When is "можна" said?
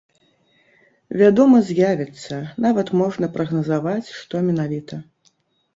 3.03-3.25